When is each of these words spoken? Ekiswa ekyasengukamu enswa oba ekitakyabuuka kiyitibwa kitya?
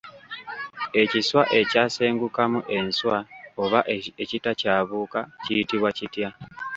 Ekiswa 1.01 1.41
ekyasengukamu 1.59 2.59
enswa 2.77 3.17
oba 3.63 3.79
ekitakyabuuka 4.23 5.19
kiyitibwa 5.43 5.89
kitya? 5.97 6.29